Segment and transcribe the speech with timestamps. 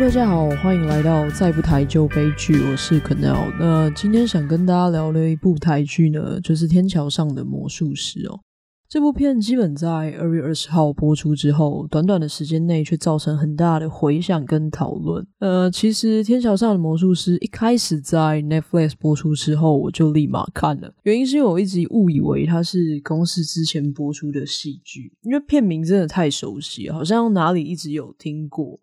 [0.00, 3.52] 大家好，欢迎来到再不台就悲剧，我是 Canel。
[3.58, 8.40] 那今天想跟大家聊的一部台剧呢，就是《天桥上的魔术师》哦。
[8.88, 15.24] 这部片基本在二月二十号播出之后，短短的时间内却造成很大的回响跟讨论。
[15.38, 28.80] 呃，其实《天桥上的魔术师》一开始在 Netflix 播出之后，我就立马看了，原因是因为我一直误以为它是公司之前播出的戏剧，因为片名真的太熟悉，好像哪里一直有听过。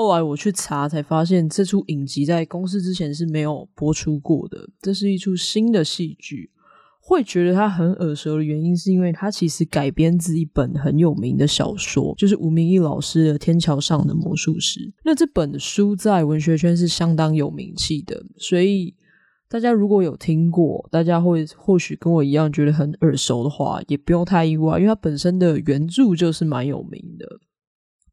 [0.00, 6.50] 后来我去查才发现，这出影集在公视之前是没有播出过的，这是一出新的戏剧。
[7.02, 14.80] 会觉得它很耳熟的原因，是因为它其实改编自一本很有名的小说，就是吴明益老师的《天桥上的魔术师》。
[15.04, 18.94] 那这本书在文学圈是相当有名气的，所以
[19.50, 27.26] 大家如果有听过，大家会或许跟我一样觉得很耳熟的话，也不用太意外，因为它本身的原著就是蛮有名的。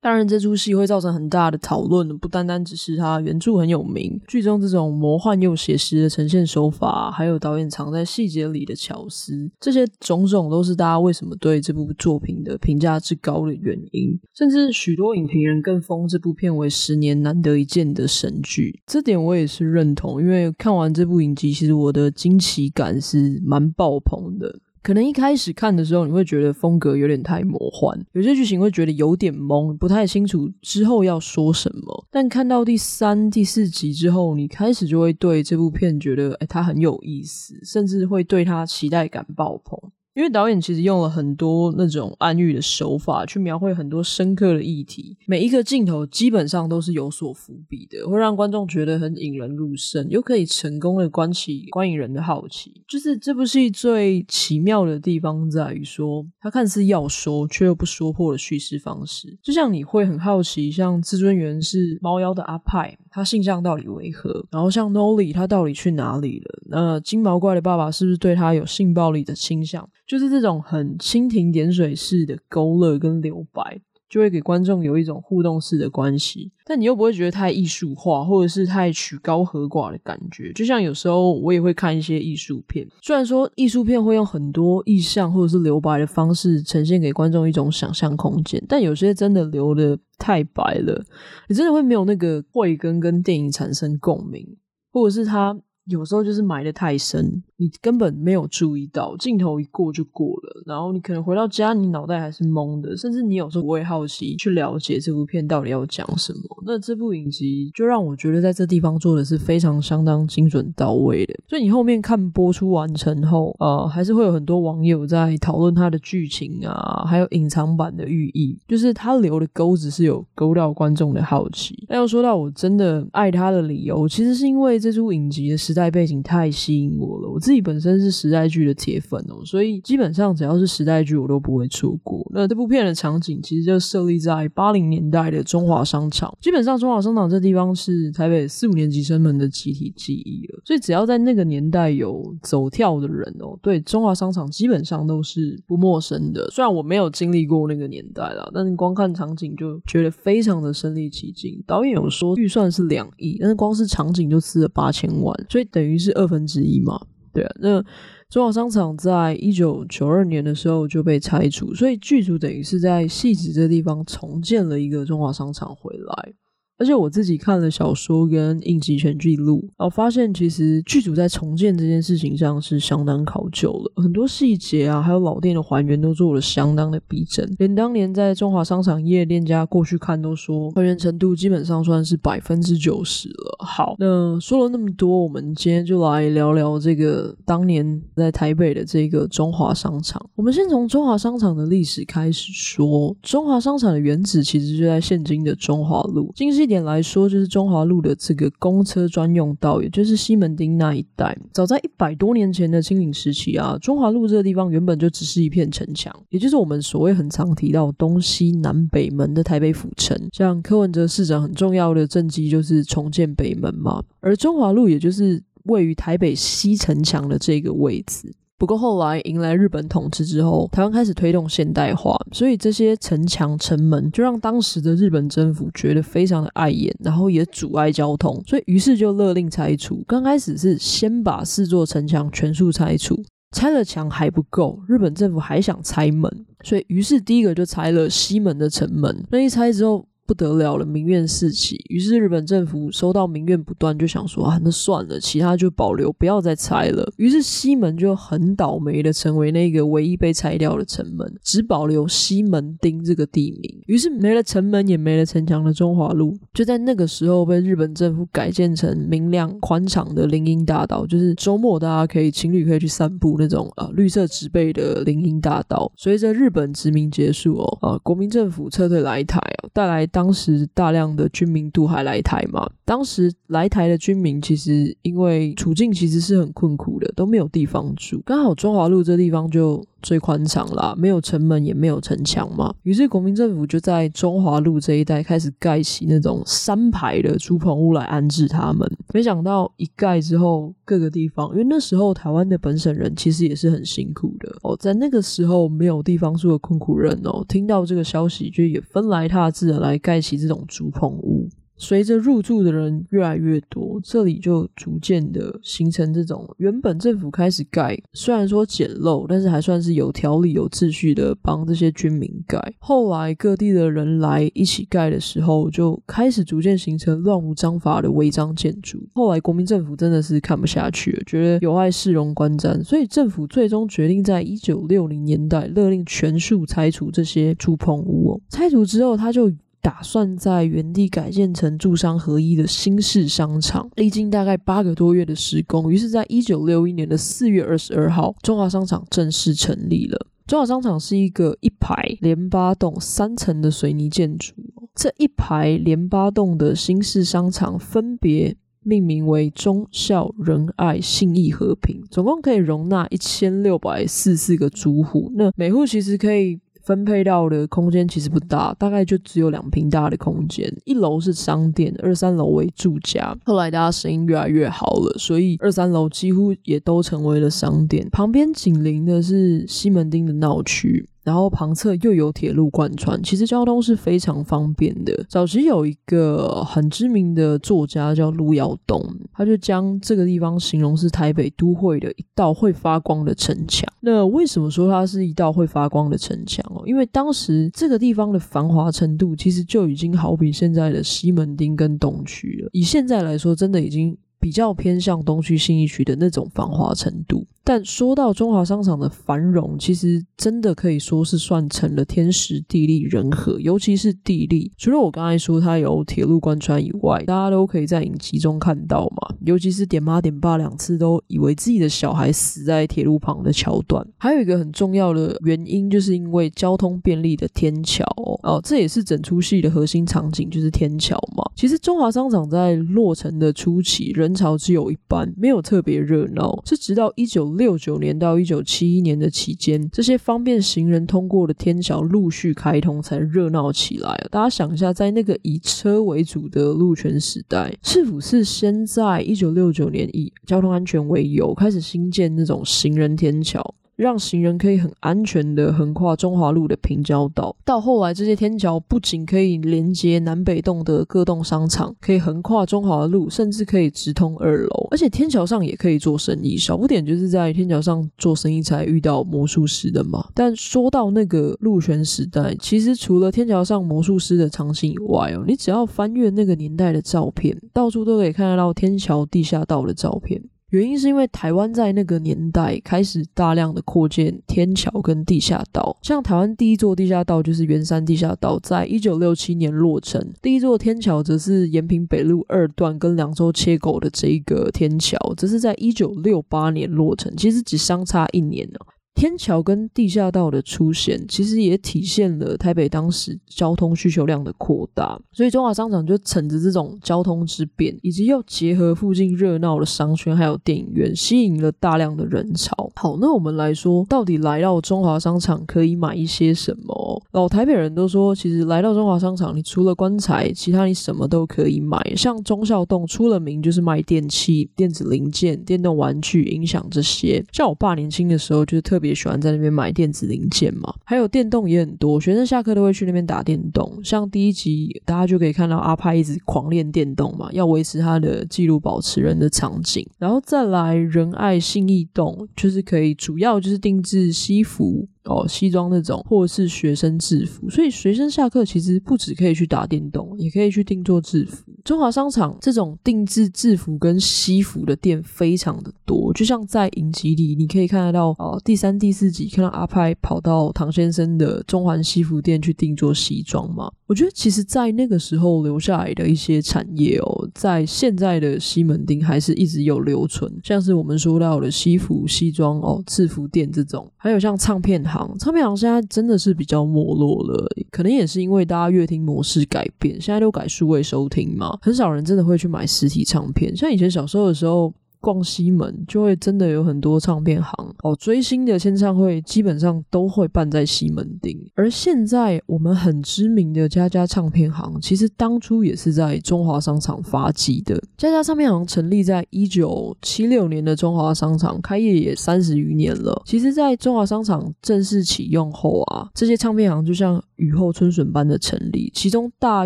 [0.07, 14.17] 当然，这出戏会造成很大的讨论，不单单只是它原著很有名，剧中这种魔幻又写实的呈现手法，还有导演藏在细节里的巧思，这些种种都是大家为什么对这部作品的评价之高的原因。
[14.33, 20.21] 甚至许多影评人更封这部片为十年难得一见的神剧，这点我也是认同。
[20.21, 24.57] 因为看完这部影集，其实我的惊奇感是蛮爆棚的。
[24.87, 32.07] 可能一开始看的时候，你会觉得风格有点太魔幻，有些剧情会觉得有点懵，不太清楚之后要说什么。
[32.09, 39.77] 但看到第三、第四集之后，你开始就会对这部片觉得，诶，它很有意思，甚至会对它期待感爆棚。
[40.17, 52.83] 因为导演其实用了很多那种暗喻的手法去描绘很多深刻的议题，每一个镜头基本上都是有所伏笔的，会让观众觉得很引人入胜，又可以成功的关起观影人的好奇。
[52.87, 64.45] 就是这部戏最奇妙的地方在于说，它看似要说却又不说破的叙事方式，就像你会很好奇，像至尊元是猫妖的阿派，他性向到底为何？
[64.51, 66.59] 然后像 Nolly 他到底去哪里了？
[66.67, 69.89] 那金毛怪的爸爸是不是对他有性暴力的倾向？
[70.05, 80.51] 就是这种很蜻蜓点水式的勾勒跟留白，就会给观众有一种互动式的关系，但你又不会觉得太艺术化，或者是太曲高和寡的感觉。
[80.53, 91.03] 就像有时候我也会看一些艺术片，虽然说艺术片会用很多意象或者是留白的方式呈现给观众一种想象空间，但有些真的留得太白了，
[91.49, 94.45] 你真的会没有那个慧根跟电影产生共鸣，
[94.91, 97.43] 或者是他有时候就是埋得太深。
[97.57, 106.39] 你根本没有注意到，镜头一过就过了，然后你可能回到家，你脑袋还是懵的，甚至你有时候不会好奇去了解这部片到底要讲什么。
[106.65, 111.33] 那这部影集就让我觉得在这地方做的是非常相当精准到位的。
[111.47, 121.75] 所以你后面看播出完成后，呃，还是会有很多网友在讨论它的剧情啊，还有隐藏版的寓意，就是它留的钩子是有勾到观众的好奇。
[121.87, 127.29] 但要说到我真的爱它的理由，其实是因为这出影集的时代背景太吸引我了。
[127.29, 132.29] 我自己本身是时代剧的铁粉哦，所以基本上只要是时代剧，我都不会错过。
[132.33, 140.61] 那这部片的场景其实就设立在八零年代的中华商场，基本上中华商场这地方是台北四五年级生们的集体记忆了。
[140.65, 146.49] 所以只要在那个年代有走跳的人哦，对中华商场基本上都是不陌生的。
[146.49, 151.63] 虽然我没有经历过那个年代啦，但是光看场景就觉得非常的身临其境。
[151.65, 156.99] 导演有说预算是两亿，但是光是场景就吃了八千万，所以等于是二分之一嘛。
[157.37, 157.83] 对啊，那
[158.31, 166.33] 中华商场在一九九二年的时候就被拆除，所以剧组等于是在戏子这地方重建了一个中华商场回来。
[166.77, 183.65] 而且我自己看了小说跟应急全记录，然后发现其实剧组在重建这件事情上是相当考究了，很多细节啊，还有老店的还原都做了相当的逼真，连当年在中华商场夜店家过去看都说还原程度基本上算是百分之九十了。
[183.65, 190.23] 好，那说了那么多，我们今天就来聊聊这个当年在台北的这个中华商场。
[190.35, 201.35] 我们先从中华商场的历史开始说，中华商场的原址其实就在现今的中华路，今一点来说，就是中华路的这个公车专用道，也就是西门町那一带。
[201.53, 210.17] 早在一百多年前的清领时期啊，中华路这个地方原本就只是一片城墙，也就是我们所谓很常提到东西南北门的台北府城。
[210.33, 218.33] 像柯文哲市长很重要的政绩就是重建北门嘛，而中华路也就是位于台北西城墙的这个位置。
[218.59, 230.03] 不过后来迎来日本统治之后，台湾开始推动现代化，所以这些城墙城门就让当时的日本政府觉得非常的碍眼，然后也阻碍交通，所以于是就勒令拆除。
[230.07, 233.23] 刚开始是先把四座城墙全数拆除，
[233.55, 236.31] 拆了墙还不够，日本政府还想拆门，
[236.63, 239.23] 所以于是第一个就拆了西门的城门。
[239.29, 241.77] 那一拆之后，不得了了，民怨四起。
[241.87, 247.09] 于是日本政府收到民怨不断，就想说啊，那算了，其他就保留，不要再拆了。
[247.15, 253.81] 于是西门就很倒霉的成为那个唯一被拆掉的城门，只保留西门町这个地名。
[253.87, 265.89] 于是没了城门，也没了城墙的中华路，就在那个时候被日本政府改建成明亮宽敞的林荫大道，就是周末大家可以情侣可以去散步那种啊，绿色植被的林荫大道。
[265.95, 272.67] 随着日本殖民结束哦，啊，国民政府撤退来台哦，带来当时大量的军民渡海来台嘛。
[272.83, 278.19] 当时来台的军民其实因为处境其实是很困苦的，都没有地方住。
[278.25, 282.73] 刚好中华路这地方就最宽敞啦，没有城门也没有城墙嘛。
[282.83, 288.89] 于是国民政府就在中华路这一带开始盖起那种三排的竹棚屋来安置他们。
[289.13, 301.46] 没想到一盖之后，各个地方，因为那时候台湾的本省人其实也是很辛苦的哦，在那个时候没有地方住的困苦人哦，听到这个消息就也纷来沓自的来盖起这种竹棚屋。
[301.77, 312.59] 随着入住的人越来越多，这里就逐渐的形成这种原本政府开始盖，虽然说简陋，但是还算是有条理、有秩序的帮这些军民盖。
[312.79, 318.97] 后来各地的人来一起盖的时候，就开始逐渐形成乱无章法的违章建筑。
[319.13, 328.41] 后来国民政府真的是看不下去了，觉得有碍市容观瞻，所以政府最终决定在一九六零年代勒令全数拆除这些竹棚屋哦。
[328.49, 329.51] 拆除之后，他就。
[329.87, 340.27] 打算在原地改建成住商合一的新式商场，历经大概八个多月的施工，于是，在一九六一年的四月二十二号，中华商场正式成立了。
[340.45, 344.51] 中华商场是一个一排连八栋三层的水泥建筑，
[344.93, 356.59] 这一排连八栋的新式商场分别命名为忠孝仁爱信义和平，总共可以容纳一千六百四十四个租户，那每户其实可以。
[356.87, 360.73] 分配到的空间其实不大，大概就只有两平大的空间。
[360.85, 363.37] 一楼是商店，二三楼为住家。
[363.43, 368.07] 后来大家生意越来越好了，所以二三楼几乎也都成为了商店。
[368.09, 371.09] 旁边紧邻的是西门町的闹区。
[371.27, 375.25] 然后旁侧又有铁路贯穿，其实交通是非常方便的。
[375.27, 383.85] 早期有一个很知名的作家叫陆耀东，他就将这个地方形容是台北都会的一道会发光的城墙。
[383.99, 386.83] 那为什么说它是一道会发光的城墙哦？
[386.85, 392.69] 因为当时这个地方的繁华程度，其实就已经好比现在的西门町跟东区了。
[392.71, 397.45] 以现在来说，真的已经比较偏向东区新义区的那种繁华程度。
[397.65, 404.71] 但说到中华商场的繁荣，其实真的可以说是算成了天时地利人和，尤其是地利。
[404.77, 409.35] 除了我刚才说它有铁路贯穿以外，大家都可以在影集中看到嘛。
[409.41, 414.07] 尤其是点妈点爸两次都以为自己的小孩死在铁路旁的桥段。
[414.15, 421.43] 还有一个很重要的原因，就是因为交通便利的天桥哦，哦，这也是整出戏的核心场景，就是天桥嘛。
[421.53, 427.47] 其实中华商场在落成的初期，人潮只有一般，没有特别热闹，是直到一九。
[427.57, 434.15] 六九年到一九七一年的期间，这些方便行人通过的天桥陆续开通，才热闹起来。
[434.29, 443.73] 大家想一下，在那个以车为主的路权时代，是否是先在一九六九年以交通安全为由，开始兴建那种行人天桥？
[443.97, 447.55] 让行人可以很安全的横跨中华路的平交道。
[447.65, 454.87] 到后来，这些天桥不仅可以连接南北栋的各栋商场，可以横跨中华路，甚至可以直通二楼。
[454.91, 456.55] 而且天桥上也可以做生意。
[456.55, 460.29] 小不点就是在天桥上做生意才遇到魔术师的嘛。
[460.35, 470.39] 但说到那个路权时代，其实除了天桥上魔术师的场景以外哦，你只要翻阅那个年代的照片，到处都可以看得到天桥地下道的照片。
[470.71, 488.79] 原因是因为台湾在那个年代开始大量的扩建天桥跟地下道，像台湾第一座地下道就是圆山地下道，在一九六七年落成；第一座天桥则是延平北路二段跟两州切口的这一个天桥，这是在一九六八年落成，其实只相差一年呢。
[489.17, 502.91] 天桥跟地下道的出现，其实也体现了台北当时交通需求量的扩大，所以中华商场就乘着这种交通之便，以及又结合附近热闹的商圈还有电影院，吸引了大量的人潮。
[502.93, 507.23] 好，那我们来说，到底来到中华商场可以买一些什么？
[507.31, 511.99] 老台北人都说，其实来到中华商场，你除了棺材，其他你什么都可以买。
[512.15, 517.43] 像忠孝洞出了名就是卖电器、电子零件、电动玩具、音响这些。
[517.51, 519.06] 像我爸年轻的时候，就是特别。
[519.07, 523.99] 也喜欢在那边买电子零件嘛，还有电动也很多，学生下课都会去那边打电动。
[524.03, 530.07] 像第一集大家就可以看到阿派一直狂练电动嘛，要维持他的纪录保持人的场景。
[530.17, 535.07] 然后再来仁爱信义洞，就是可以主要就是定制西服。
[535.23, 537.69] 哦，西装那种，或者是学生制服。
[537.69, 541.66] 所以学生下课其实不止可以去打电动，也可以去定做制服。
[541.87, 553.89] 中华商场这种定制制服跟西服的店非常的多，就像在影集里，你可以看得到哦，第三、第四集看到阿派跑到唐先生的中环西服店去定做西装嘛。
[554.05, 574.93] 我觉得其实，在那个时候留下来的一些产业哦，在现在的西门町还是一直有留存，像是我们说到的西服、西装哦、制服店这种，还有像唱片行，唱片行现在真的是比较没落了，可能也是因为大家乐听模式改变，现在都改数位收听嘛，很少人真的会去买实体唱片，像以前小时候的时候。
[575.19, 581.57] 逛西门就会真的有很多唱片行哦，追星的签唱会基本上都会办在西门町。
[581.73, 588.01] 而现在我们很知名的佳佳唱片行，其实当初也是在中华商场发迹的。
[588.15, 593.41] 佳佳唱片行成立在一九七六年的中华商场，开业也三十余年了。
[593.43, 599.85] 其实，在中华商场正式启用后啊，这些唱片行就像雨后春笋般的成立，其中大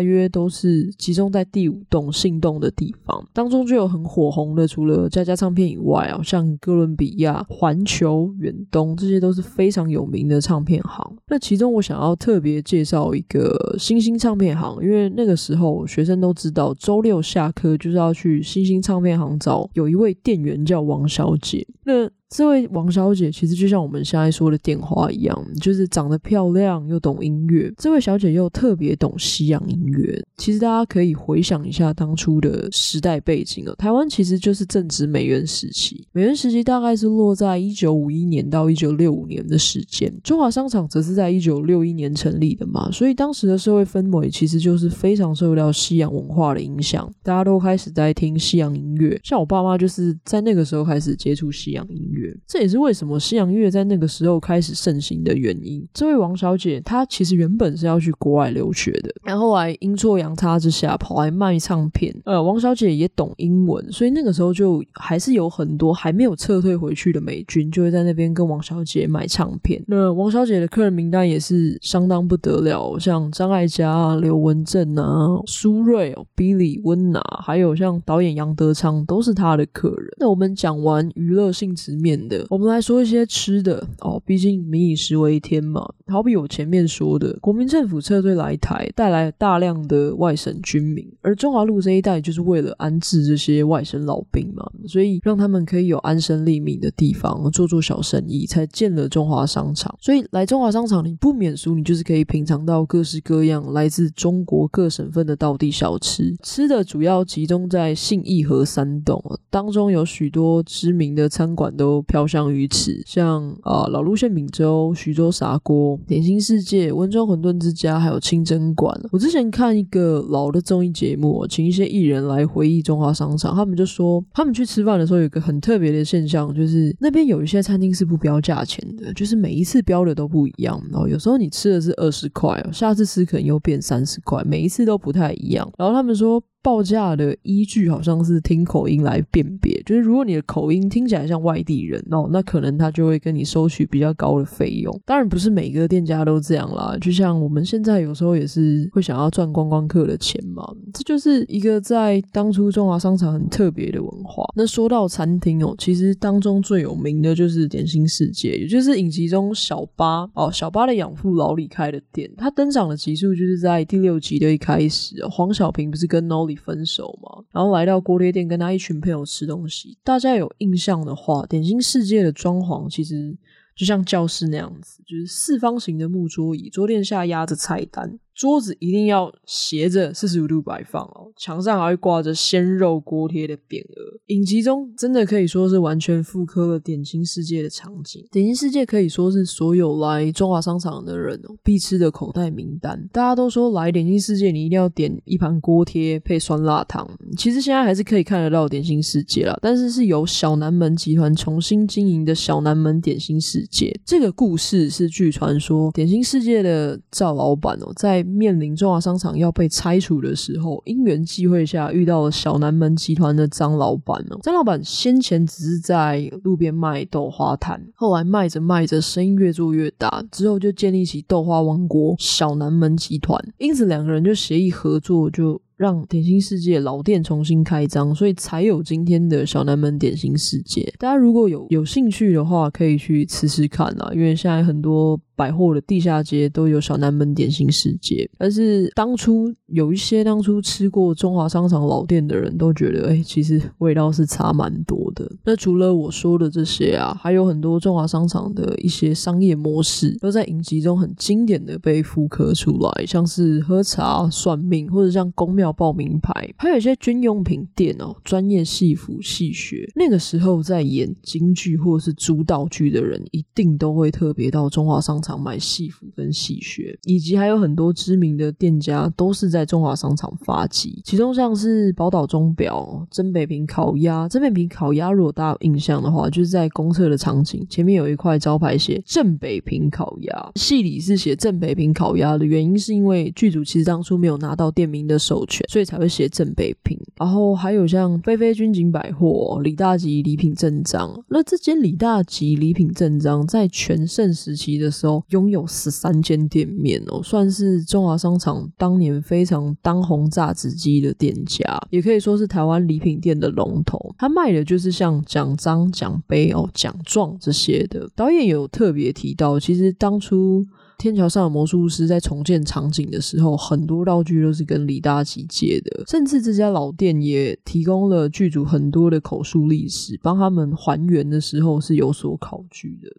[0.00, 11.16] 约都是集中在第五栋信动的地方，当中就有很火红的，除了佳佳唱片以外啊，像哥伦比亚、环球、远东，这些都是非常有名的唱片行。
[11.28, 21.66] 那其中我想要特别介绍一个星星唱片行，因为那个时候学生都知道，周六下课就是要去星星唱片行找有一位店员叫王小姐。
[21.84, 27.70] 那这位王小姐其实就像我们现在说的电话一样，就是长得漂亮又懂音乐。
[27.76, 30.18] 这位小姐又特别懂西洋音乐。
[30.38, 40.10] 其实大家可以回想一下当初的时代背景哦，台湾其实就是正值美元时期，美元时期大概是落在一九五一年到一九六五年的时间。
[40.24, 49.20] 中华商场则是在一九六一年成立的嘛，所以当时的社会氛围其实就是非常受到西洋文化的影响，大家都开始在听西洋音乐。
[49.22, 52.21] 像我爸妈就是在那个时候开始接触西洋音乐。
[52.46, 55.86] 这也是为什么西洋乐在那个时候开始盛行的原因。
[55.94, 62.14] 这位王小姐，她其实原本是要去国外留学的，然后来阴错阳差之下跑来卖唱片。
[62.24, 69.82] 呃，王小姐也懂英文，所以那个时候就还是有很多还没有撤退回去的美军，就会在那边跟王小姐买唱片。
[69.88, 80.08] 那王小姐的客人名单也是相当不得了，像张艾嘉、刘文正啊、苏芮、Billy、温拿，还有像导演杨德昌，都是她的客人。
[80.18, 82.11] 那我们讲完娱乐性质面。
[82.28, 85.86] 的，我们来说一些吃的哦，毕竟民以食为天嘛。
[86.08, 99.96] 好比我前面说的，国民政府撤退来台，带来大量的外省军民，而中华路这一带就是为了安置这些外省老兵嘛，所以让他们可以有安身立命的地方，做做小生意，才建了中华商场。
[100.00, 106.34] 所以来中华商场，你不免俗，你就是可以品尝到各式各样来自中国各省份的道地小吃。
[106.42, 111.91] 吃的主要集中在信义和三栋，当中有许多知名的餐馆都。
[111.92, 118.98] 都飘香于此，像啊、老路馅饼粥、徐州砂锅、点心世界、温州馄饨之家，还有清真馆。
[119.10, 130.82] 我之前看一个老的综艺节目，请一些艺人来回忆中华商场，他们就说，他们去吃饭的时候有个很特别的现象，就是那边有一些餐厅是不标价钱的，就是每一次标的都不一样。
[130.90, 135.70] 然后有时候你吃的是二十块，下次吃可能又变三十块，每一次都不太一样。
[135.76, 136.42] 然后他们说。
[136.62, 145.00] 报价的依据好像是听口音来辨别，就是如果你的口音听起来像外地人哦，那可能他就会跟你收取比较高的费用。
[145.04, 150.62] 当然不是每个店家都这样啦，就像我们现在有时候也是会想要赚观光客的钱嘛，
[150.94, 154.44] 这就是一个在当初中华商场很特别的文化。
[154.54, 162.30] 那说到餐厅哦，其实当中最有名的就是点心世界，也就是影集中小巴哦，小巴的养父老李开的店。
[162.36, 169.96] 他登场的集数就是在第六集的一开始，黄小平不是跟老李分手嘛，然后来到锅贴店跟他一群朋友吃东西。
[170.02, 173.36] 大家有印象的话，点心世界的装潢其实
[173.74, 178.18] 就像教室那样子，就是四方形的木桌椅，桌垫下压着菜单。
[178.42, 184.18] 桌子一定要斜着四十五度摆放哦，墙上还会挂着鲜肉锅贴的匾额。
[184.34, 188.26] 影集中真的可以说是完全复刻了点心世界的场景。
[188.32, 193.08] 点心世界可以说是所有来中华商场的人哦必吃的口袋名单。
[193.12, 197.08] 大家都说来点心世界，你一定要点一盘锅贴配酸辣汤。
[197.38, 203.96] 其实现在还是可以看得到点心世界啦，但是是由小南门集团重新经营的小南门点心世界。
[204.04, 208.26] 这个故事是据传说，点心世界的赵老板哦在。
[208.32, 214.38] 面临中华商场要被拆除的时候，因缘际会下遇到了小南门集团的张老板哦。
[214.42, 223.38] 张老板先前只是在路边卖豆花摊，后来卖着卖着，生意越做越大，之后就建立起豆花王国小南门集团。
[223.58, 225.60] 因此两个人就协议合作，就。
[225.74, 230.94] 让点心世界老店重新开张，所以才有今天的小南门点心世界。
[230.96, 238.30] 大家如果有有兴趣的话，可以去吃吃看啊，因为现在很多百货的地下街都有小南门点心世界。
[238.38, 245.28] 但是当初有一些当初吃过中华商场老店的人都觉得，哎，其实味道是差蛮多的。
[245.44, 259.90] 那除了我说的这些啊，还有很多中华商场的一些商业模式都在影集中很经典的被复刻出来，像是喝茶、算命，或者像宫庙报名牌，还有一些军用品店哦，专业戏服戏学。
[259.96, 286.98] 那个时候在演京剧或是租道具的人，一定都会特别到中华商场买戏服跟戏靴，以及还有很多知名的店家都是在中华商场发迹，其中像是宝岛钟表、真北平烤鸭、真北平烤鸭，如果大家有印象的话，就是在公厕的场景前面有一块招牌写“正北平烤鸭”，戏里是写“正北平烤鸭”的原因是因为剧组其实当初没有拿到店名的授权，所以才会写“正北平”。
[287.18, 303.98] 然后还有像菲菲军警百货、李大吉礼品正章，那这间李大吉礼品正章在全盛时期的时候拥有十三间店面哦，算是中华商场当年非常当红榨汁机的店家，也可以说是台湾礼品店的龙头。
[304.18, 308.08] 他卖的就是像奖章、奖杯哦、奖状这些的。
[308.14, 310.64] 导演有特别提到，其实当初。
[310.98, 323.10] 天桥上的魔术师在重建场景的时候，很多道具都是跟李大吉借的，甚至这家老店也提供了剧组很多的口述历史，帮他们还原的时候是有所考据的。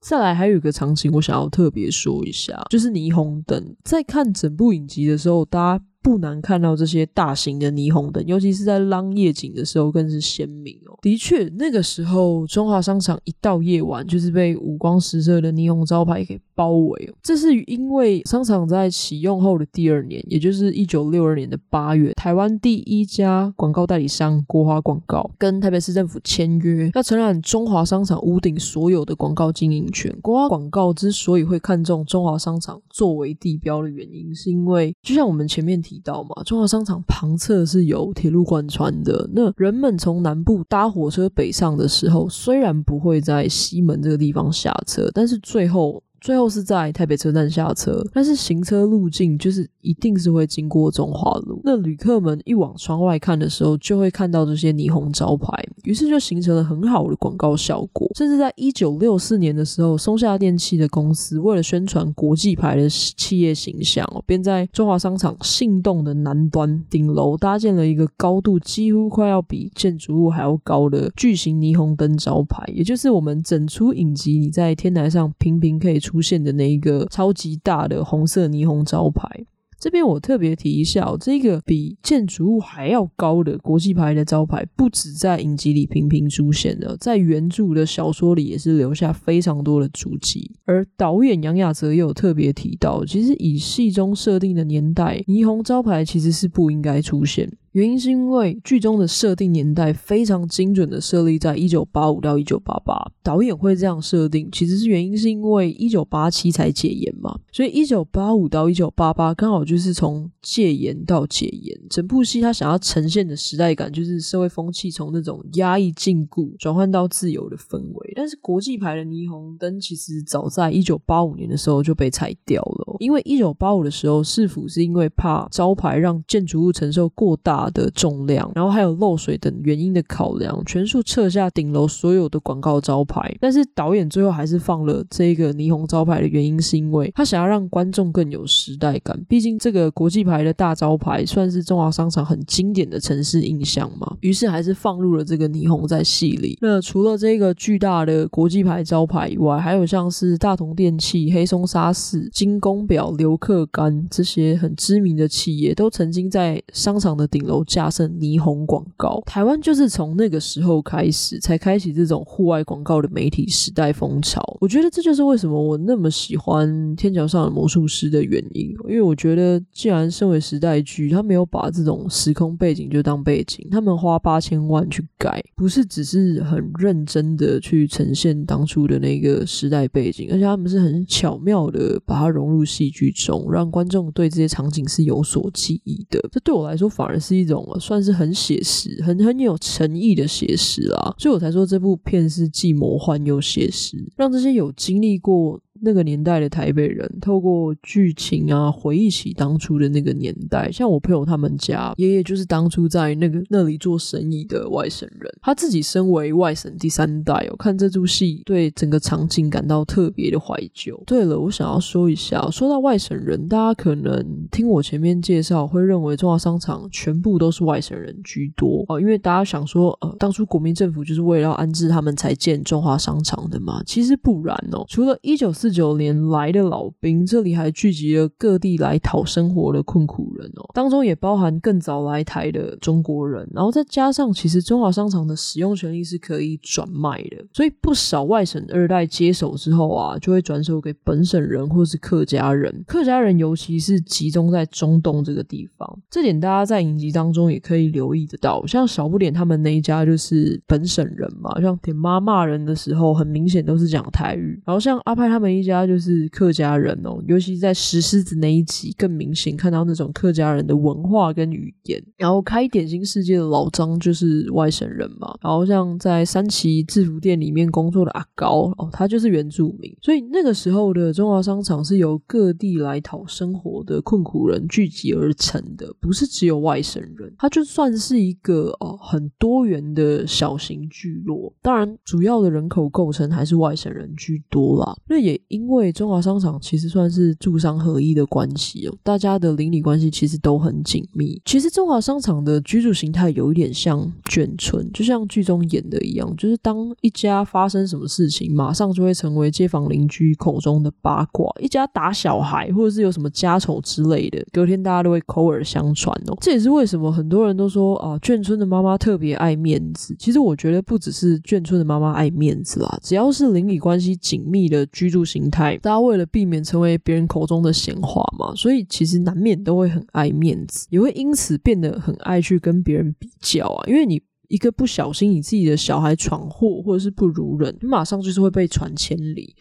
[0.00, 3.76] 再来，还有一个场景我想要特别说一下，就是霓虹灯。
[3.84, 5.84] 在看整部影集的时候，大家。
[6.02, 10.98] 不难看到这些大型的霓虹灯，尤其是在浪夜景的时候更是鲜明哦。
[11.02, 17.14] 的确，那个时候中华商场一到夜晚就是被五光十色的霓虹招牌给包围哦。
[17.22, 30.10] 这是因为商场在启用后的第二年，也就是一九六二年的八月，台湾第一家广告代理商国华广告跟台北市政府签约，要承揽中华商场屋顶所有的广告经营权。
[30.22, 35.89] 国华广告之所以会看中中华商场作为地标的原因，是因为就像我们前面提。
[35.90, 39.28] 提到嘛，中华商场旁侧是有铁路贯穿的。
[39.32, 46.00] 那人们从南部搭火车北上的时候，虽然不会在西门这个地方下车，但是最后。
[46.20, 51.60] 最后是在台北车站下车，但是行车路径就是一定是会经过中华路。
[51.64, 55.50] 那旅客们一往窗外看的时候，就会看到这些霓虹招牌，
[55.84, 58.08] 于是就形成了很好的广告效果。
[58.14, 79.46] 甚至在一九六四年的时候，松下电器的公司为了宣传国际牌的企业形象，便在中华商场信动的南端顶楼搭建了一个高度几乎快要比建筑物还要高的巨型霓虹灯招牌，也就是我们整出影集你在天台上频频可以出出现的那一个超级大的红色霓虹招牌。
[79.78, 90.50] 这边我特别提一下哦，这个比建筑物还要高的国际牌的招牌，不止在影集里频频出现的，在原著的小说里也是留下非常多的足迹。
[90.66, 97.50] 而导演杨雅泽也有特别提到，其实以戏中设定的年代，霓虹招牌其实是不应该出现。
[97.72, 118.12] 原因是因为剧中的设定年代非常精准的设立在一九八五到一九八八，导演会这样设定，其实是原因是因为一九八七才戒严嘛，所以一九八五到一九八八刚好就是从戒严到解严，整部戏他想要呈现的时代感就是社会风气从那种压抑禁锢转换到自由的氛围。
[118.16, 127.70] 但是国际牌的霓虹灯其实早在一九八五年的时候就被拆掉了，因为一九八五的时候市府是因为怕招牌让建筑物承受过大。
[127.72, 133.32] 的重量，然后还有漏水等原因的考量，全数撤下顶楼所有的广告招牌。
[133.40, 139.18] 但是导演最后还是放了这个霓虹招牌的原因，是因为他想要让观众更有时代感。
[139.28, 146.58] 毕竟这个国际牌的大招牌算是中华商场很经典的城市印象嘛，于是还是放入了这个霓虹在戏里。
[146.60, 164.42] 那除了这个巨大的国际牌招牌以外，还有像是大同电器、黑松沙士、精工表、刘克干这些很知名的企业，都曾经在商场的顶楼架设霓虹广告，台湾就是从那个时候开始才开启这种户外广告的媒体时代风潮。
[164.60, 186.20] 我觉得这就是为什么我那么喜欢《天桥上的魔术师》的原因，因为我觉得既然身为时代剧，他没有把这种时空背景就当背景，他们花八千万去改，不是只是很认真的去呈现当初的那个时代背景，而且他们是很巧妙的把它融入戏剧中，让观众对这些场景是有所记忆的。
[186.30, 187.40] 这对我来说反而是。
[187.40, 200.70] 一种算是很写实、很很有诚意的写实啊，所以我才说这部片是既魔幻又写实，让这些有经历过那个年代的台北人，透过剧情啊回忆起当初的那个年代。
[200.70, 211.00] 像我朋友他们家爷爷就是当初在那个那里做生意的外省人，他自己身为外省第三代哦，看这出戏对整个场景感到特别的怀旧。
[211.06, 224.84] 对了，我想要说一下，说到外省人，大家可能听我前面介绍会认为中华商场全部都是外省人居多哦，因为大家想说，呃，当初国民政府就是为了要安置他们才建中华商场的嘛，其实不然哦。
[224.88, 284.96] 除了一九四九年来的老兵，这里还聚集了各地来讨生活的困苦人哦，当中也包含更早来台的中国人，然后再加上其实中华商场的使用权利是可以转卖的，所以不少外省二代接手之后啊，就会转手给本省人或是客家人，客家人尤其是集中在中东这个地方，这点大家在影集当中也可以留意得到，像小不点他们那一家就是本省人嘛，像点妈骂人的时候，很明显都是讲台语，然后像阿派他们一家就是客家人哦，尤其在石狮子那一集更明显看到那种客家人的文化跟语言，然后开点心世界的老张就是外省人嘛，然后像在三旗制服店里面工作的阿高哦，他就是原住民，所以那个时候的中华商场是由各地来讨生活的困苦人聚集而成的，不是只有外省人，他就算是一个哦很多元的小型聚落，当然主要的人口构成还是外省人居多啦。
[285.08, 291.40] 那也因为中华商场其实算是住商合一的关系哦，大家的邻里关系其实都很紧密。
[291.44, 301.50] 其实中华商场的居住形态有一点像眷村，就像剧中演的一样，就是当一家发生什么事情，马上就会成为街坊邻居口中的八卦。
[301.60, 306.38] 一家打小孩，或者是有什么家丑之类的，隔天大家都会口耳相传哦。
[306.40, 310.14] 这也是为什么很多人都说啊，眷村的妈妈特别爱面子。
[310.16, 323.86] 其实我觉得不只是眷村的妈妈爱面子啦，只要是邻里关系紧密的居住形态，大家为了避免成为别人口中的闲话嘛，所以其实难免都会很爱面子，也会因此变得很爱去跟别人比较啊。
[323.86, 329.54] 因为你一个不小心，你自己的小孩闯祸或者是不如人，你马上就是会被传千里。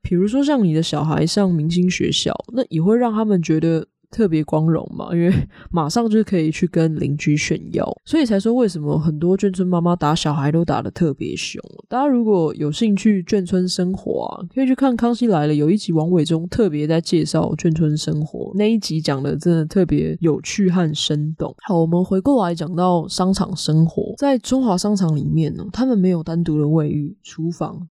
[0.00, 3.88] 比如说像你的小孩上明星学校，那也会让他们觉得。
[4.16, 5.30] 特别光荣嘛，因为
[5.70, 11.60] 马上就可以去跟邻居炫耀，所以才说为什么很多眷村妈妈打小孩都打得特别凶。
[11.86, 21.54] 大家如果有兴趣眷村生活啊，可以去看《康熙来了》，有一集王伟忠特别在介绍眷村生活，那一集讲的真的特别有趣和生动。
[21.68, 27.86] 好，我们回过来讲到商场生活，在中华商场里面呢，他们没有单独的卫浴、厨房。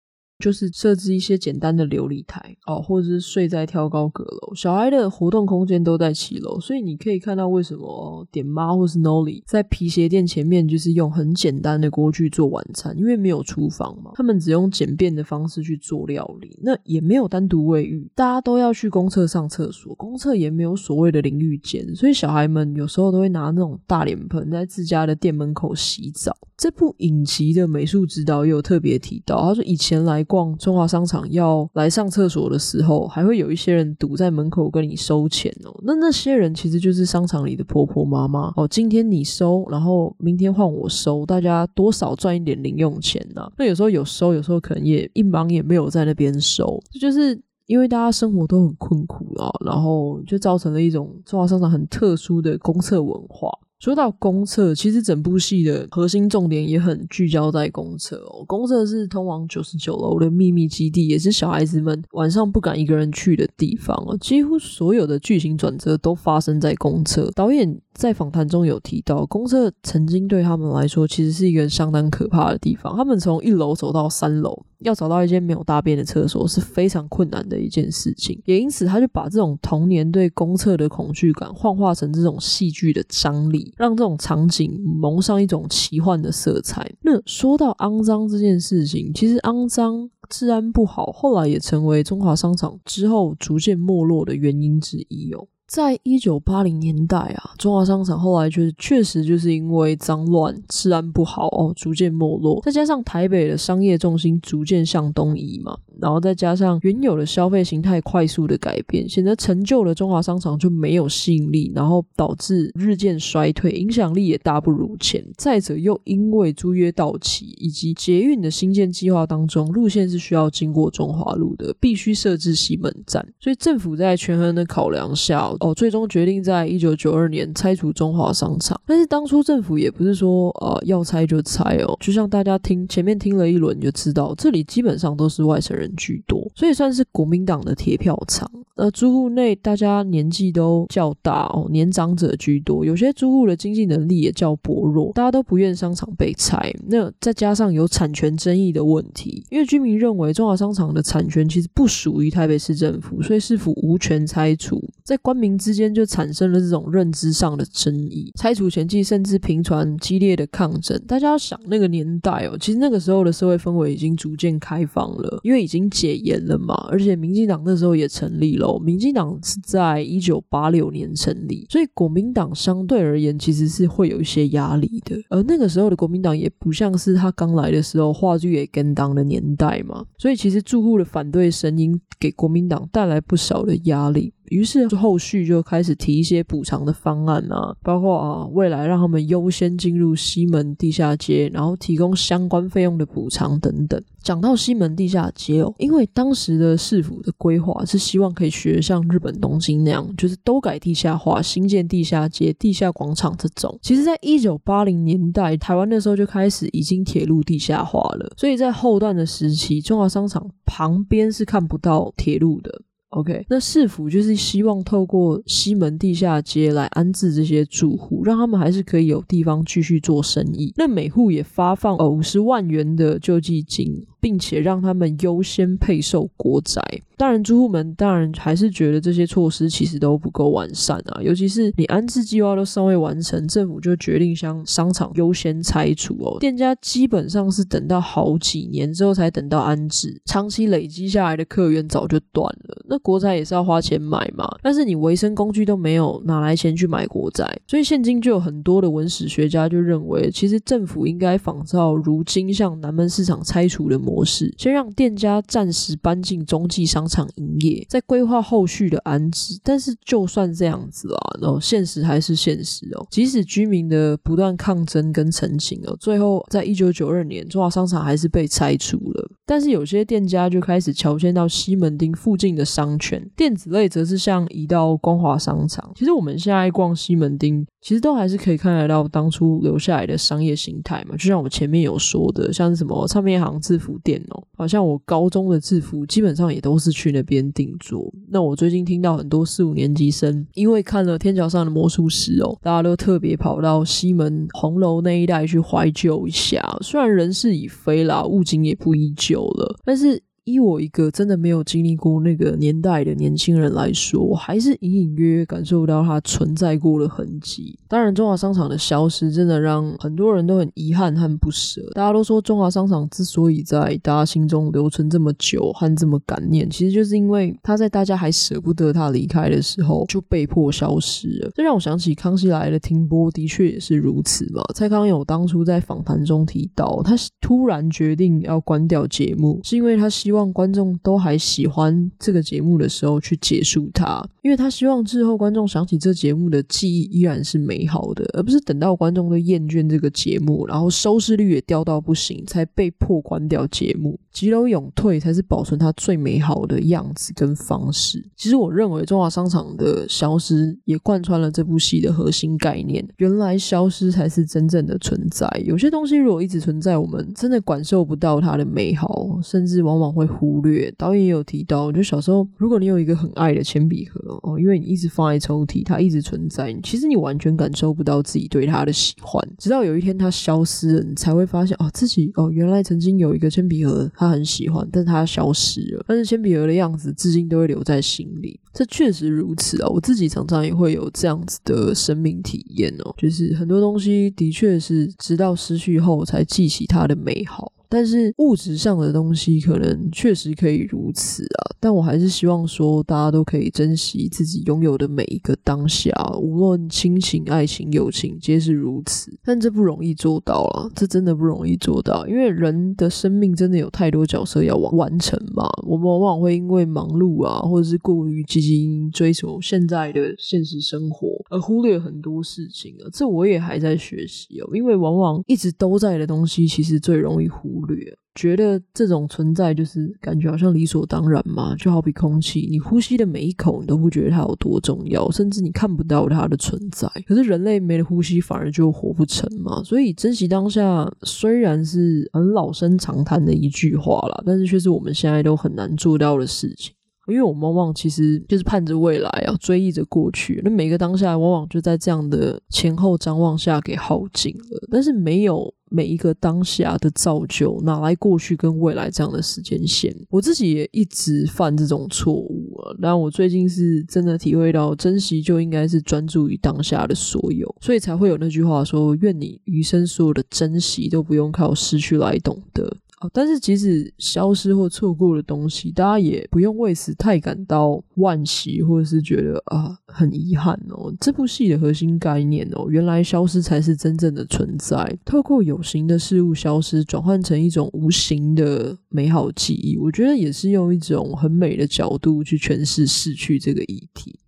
[0.43, 4.53] 就是设置一些简单的琉璃台哦，或者是睡在挑高阁楼。
[4.57, 16.59] 小孩的活动空间都在七楼，所以你可以看到为什么点妈或是 Nolly 在皮鞋店前面就是用很简单的锅具做晚餐，因为没有厨房嘛，他们只用简便的方式去做料理。
[16.61, 26.37] 那也没有单独卫浴，大家都要去公厕上厕所，公厕也没有所谓的淋浴间，所以小孩们有时候都会拿那种大脸盆在自家的店门口洗澡。
[26.57, 30.27] 这部影集的美术指导也有特别提到，他说以前来。
[30.33, 35.79] 逛中华商场要来上厕所的时候，还会有一些人堵在门口跟你收钱哦。
[35.83, 38.67] 那那些人其实就是商场里的婆婆妈妈哦。
[38.67, 43.53] 今天你收，然后明天换我收，大家多少赚一点零用钱呐、啊。
[43.59, 53.51] 那有时候有收，有时候可能也一忙也没有在那边收，这就是因为大家生活都很困苦啊，然后就造成了一种中华商场很特殊的公厕文化。
[53.83, 58.45] 说到公厕，其实整部戏的核心重点也很聚焦在公厕哦。
[58.47, 64.17] 公厕是通往九十九楼的秘密基地，也是小孩子们晚上不敢一个人去的地方哦。
[64.19, 67.29] 几乎所有的剧情转折都发生在公厕。
[67.35, 72.97] 导演在访谈中有提到，公厕曾经对他们来说其实是一个相当可怕的地方。
[72.97, 78.41] 他们从一楼走到三楼，要找到一间没有大便的厕所是非常困难的一件事情。
[78.45, 83.73] 也因此，他就把这种童年对公厕的恐惧感幻化成这种戏剧的张力。
[83.77, 86.91] 让这种场景蒙上一种奇幻的色彩。
[87.03, 95.47] 那说到肮脏这件事情，其实肮脏、治安不好，后来也成为中华商场之后逐渐没落的原因之一哦。
[95.73, 102.61] 在一九八零年代啊，中华商场后来就是确实就是因为脏乱、治安不好哦，逐渐没落。
[102.63, 115.25] 再加上台北的商业重心逐渐向东移嘛，然后再加上原有的消费形态快速的改变，显得陈旧的中华商场就没有吸引力，然后导致日渐衰退，影响力也大不如前。
[115.37, 125.43] 再者，又因为租约到期以及捷运的新建计划当中，路线是需要经过中华路的，必须设置西门站，所以政府在权衡的考量下。
[125.61, 128.81] 哦，最终决定在一九九二年拆除中华商场。
[128.87, 138.49] 但是当初政府也不是说呃要拆就拆哦，就像大家听前面听了一轮就知道，这里基本上都是外省人人居多，所以算是国民党的铁票仓。
[138.77, 146.73] 呃，租户内大家年纪都较大哦，年长者居多，有些租户的经济能力也较薄弱，大家都不愿商场被拆。
[146.87, 158.33] 那再加上有产权争议的问题，因为居民认为中华商场的产权其实不属于台北市政府，所以市府无权拆除，在官民之间就产生了这种认知上的争议。
[158.39, 160.99] 拆除前夕甚至频传激烈的抗争。
[161.07, 168.79] 大家要想那个年代哦，其实那个时候的社会氛围已经逐渐开放了，因为已已经解严了嘛，而且民进党那时候也成立了。
[168.79, 175.17] 民进党是在一九八六年成立，所以国民党相对而言其实是会有一些压力的。
[175.31, 184.35] 而那个时候的国民党也不像是他刚来的时候话剧也跟当的年代嘛，所以其实住户的反对声音给国民党带来不少的压力。
[184.53, 194.01] 于是后续就开始提一些补偿的方案啊，包括啊未来让他们优先进入西门地下街，然后提供相关费用的补偿等等。
[194.23, 203.77] 讲到西门地下街哦，因为当时的市府的规划是希望可以学像日本东京那样，就是都改地下化，新建地下街、地下广场这种。
[203.83, 212.83] 其实，在一九八零年代，台湾那时候就开始已经铁路地下化了，所以在后段的时期，中华商场旁边是看不到铁路的。
[213.13, 220.73] OK，那市府就是希望透过西门地下街来安置这些住户，让他们还是可以有地方继续做生意。
[220.77, 224.07] 那每户也发放呃五十万元的救济金。
[224.23, 226.81] 并且让他们优先配售国宅。
[227.17, 231.21] 当然，租户们当然还是觉得这些措施其实都不够完善啊。
[231.23, 236.39] 尤其是你安置计划都尚未完成，政府就决定将商场优先拆除哦。
[236.41, 242.85] 店家基本上是等到好几年之后才等到安置，长期累积下来的客源早就断了。
[242.89, 247.45] 那国宅也是要花钱买嘛，但是你维生工具都没有，哪来钱去买国宅？
[247.67, 254.12] 所以现今就有很多的文史学家就认为，其实政府应该仿照如今像南门市场拆除的模。
[254.13, 259.59] 模式，先让店家暂时搬进中继商场营业，再规划后续的安置。
[259.63, 263.07] 但是就算这样子啊，然后现实还是现实哦。
[263.11, 269.31] 即使居民的不断抗争跟陈情哦，最后在一九九二年，中华商场还是被拆除了。
[269.47, 275.91] 但是有些店家就开始乔迁到西门町附近的商圈，电子类则是像移到光华商场。
[275.95, 281.17] 其实我们现在逛西门町，其实都还是可以看得到当初留下来的商业形态嘛。
[281.17, 288.13] 就像我前面有说的，像是什么唱片行、制服店哦，好像我高中的制服基本上也都是去那边定做。
[288.29, 296.63] 那我最近听到很多四五年级生，因为看了《天桥上的魔术师》哦，大家都特别跑到西门红楼那一带去怀旧一下。
[296.81, 300.23] 虽然人事已非啦，物景也不依旧了，但是。
[300.45, 307.79] 依我一个真的没有经历过那个年代的年轻人来说，我还是隐隐约约感受到它存在过的痕迹。
[307.87, 311.81] 当然，中华商场的消失真的让很多人都很遗憾和不舍。
[311.95, 321.53] 大家都说，中华商场之所以在大家心中留存这么久和这么感念，其实就是因为它在大家还舍不得它离开的时候就被迫消失了。
[321.55, 324.65] 这让我想起《康熙来了》停播，的确也是如此嘛。
[324.75, 330.32] 蔡康永当初在访谈中提到，他突然决定要关掉节目，是因为他希。
[330.33, 344.19] 希望观众都还喜欢这个节目的时候去结束它，因为他希望之后观众想起这节目的记忆依然是美好的，而不是等到观众都厌倦这个节目，然后收视率也掉到不行，才被迫关掉节目。
[344.33, 348.25] 急流勇退才是保存它最美好的样子跟方式。
[348.35, 355.47] 其实我认为中华商场的消失也贯穿了这部戏的核心概念，原来消失才是真正的存在。
[355.63, 360.22] 有些东西如果一直存在，我们真的感受不到它的美好，甚至往往会。
[360.23, 360.93] 会忽略。
[360.97, 369.47] 导演也有提到，就小时候，如果你有一个很爱的铅笔盒哦，因为你一直放在抽屉，它一直存在，其实你完全感受不到自己对它的喜欢。
[369.59, 376.05] 直到有一天它消失了，你才会发现哦，自己哦，原来曾经有一个铅笔盒，他很喜欢，但它消失了。
[376.07, 378.59] 但是铅笔盒的样子，至今都会留在心里。
[378.73, 387.71] 这确实如此啊，我自己常常也会有这样子的生命体验哦，就是很多东西的确是直到失去后才记起它的美好。
[387.93, 399.31] 但是物质上的东西可能确实可以如此啊，但我还是希望说，大家都可以珍惜自己拥有的每一个当下，无论亲情、爱情、友情，皆是如此。
[399.45, 405.69] 但这不容易做到啊，这真的不容易做到，因为人的生命真的有太多角色要完完成嘛。
[405.87, 413.05] 我们往往会因为忙碌啊，或者是过于积极追求现在的现实生活，而忽略很多事情啊。
[413.13, 418.17] 这我也还在学习哦，因为往往一直都在的东西，其实最容易忽略。
[418.35, 427.07] 觉得这种存在就是感觉好像理所当然嘛，就好比空气，你呼吸的每一口，你都不觉得它有多重要，甚至你看不到它的存在。
[427.27, 429.85] 可是人类没了呼吸，反而就活不成嘛。
[429.85, 436.95] 所以珍惜当下虽然是很老生常谈的一句话啦，但是却是我们现在都很难做到的事情。
[437.29, 440.61] 因为我们往往其实就是盼着未来啊，追忆着过去。
[440.65, 444.89] 那每个当下往往就在这样的前后张望下给耗尽了。
[444.91, 450.15] 但是没有每一个当下的造就，哪来过去跟未来这样的时间线？
[450.31, 452.97] 我自己也一直犯这种错误啊。
[453.01, 462.97] 但我最近是真的体会到，珍惜就应该是专注于当下的所有，所以才会有那句话说：“愿你余生所有的珍惜都不用靠失去来懂得。”
[463.33, 471.13] 但是，即使消失或错过的东西，大家也不用为此太感到惋惜，或者是觉得啊很遗憾哦。
[471.21, 475.19] 这部戏的核心概念哦，原来消失才是真正的存在。
[475.25, 484.39] 透过有形的事物消失，转换成一种无形的美好记忆，我觉得也是用一种很美的角度去诠释逝去这个议题。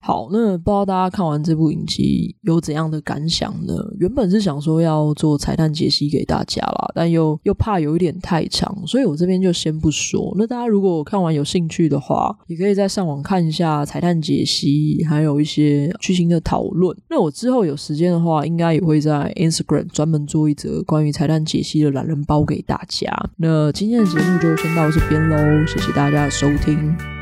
[0.00, 3.74] 好，那不知道大家看完这部影集有怎样的感想呢？
[3.98, 10.32] 原本是想说要做彩蛋解析给大家啦，但又又怕有一点太长，所以我这边就先不说。
[10.38, 16.96] 那大家如果看完有兴趣的话，也可以再上网看一下彩蛋解析，还有一些剧情的讨论。
[17.10, 23.12] 那我之后有时间的话，应该也会在 Instagram 专门做一则关于彩蛋解析的懒人包给大家。
[23.36, 27.17] 那今天的节目就先到这边喽，谢谢大家的收听。